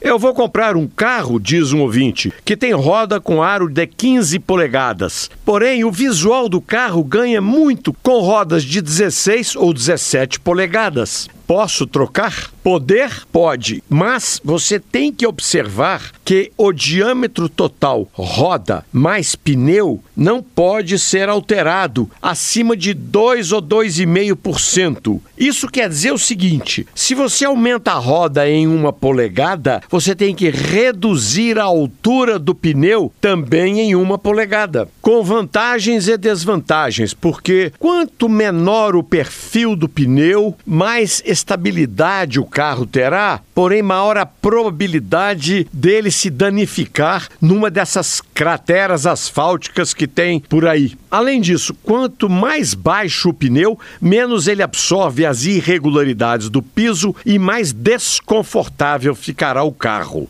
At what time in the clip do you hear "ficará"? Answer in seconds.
59.14-59.62